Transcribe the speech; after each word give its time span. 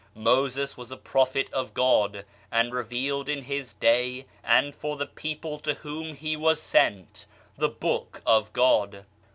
Moses 0.15 0.75
was 0.75 0.89
a 0.91 0.97
prophet 0.97 1.47
of 1.53 1.75
God, 1.75 2.25
and 2.51 2.73
revealed 2.73 3.29
in 3.29 3.43
his 3.43 3.75
day 3.75 4.25
and 4.43 4.73
for 4.73 4.97
the 4.97 5.05
people 5.05 5.59
to 5.59 5.75
whom 5.75 6.15
he 6.15 6.35
was 6.35 6.59
sent, 6.59 7.27
the 7.55 7.69
Book 7.69 8.19
of 8.25 8.51
God. 8.51 9.05